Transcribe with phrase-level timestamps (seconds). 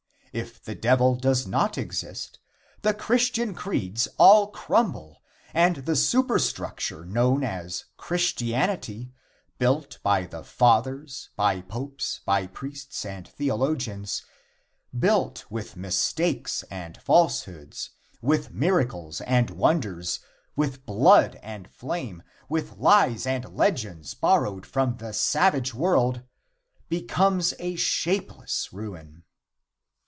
[0.33, 2.39] If the Devil does not exist,
[2.83, 5.21] the Christian creeds all crumble,
[5.53, 9.11] and the superstructure known as "Christianity,"
[9.59, 14.23] built by the fathers, by popes, by priests and theologians
[14.97, 17.89] built with mistakes and falsehoods,
[18.21, 20.21] with miracles and wonders,
[20.55, 26.21] with blood and flame, with lies and legends borrowed from the savage world,
[26.87, 29.23] becomes a shapeless ruin.